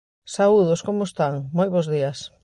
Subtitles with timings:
[0.35, 2.19] Saúdos, como están, moi bos días.